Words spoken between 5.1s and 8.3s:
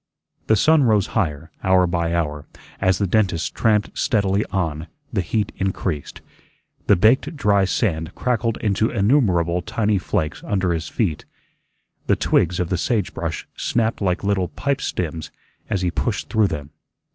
the heat increased. The baked dry sand